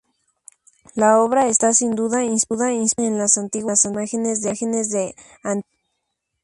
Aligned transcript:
La 0.95 1.19
obra 1.19 1.45
está 1.45 1.73
sin 1.73 1.93
duda 1.93 2.23
inspirada 2.23 2.71
en 2.71 3.19
las 3.19 3.37
antiguas 3.37 3.85
imágenes 3.85 4.41
de 4.41 5.13
Antínoo. 5.43 5.63